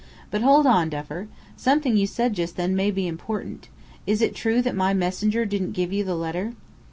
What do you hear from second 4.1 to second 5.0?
it true that my